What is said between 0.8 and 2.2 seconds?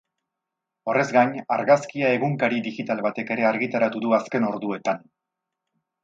Horrez gain, argazkia